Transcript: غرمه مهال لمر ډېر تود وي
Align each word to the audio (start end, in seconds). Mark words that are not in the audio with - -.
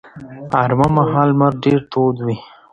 غرمه 0.51 0.87
مهال 0.97 1.29
لمر 1.33 1.53
ډېر 1.63 1.79
تود 1.91 2.15
وي 2.25 2.37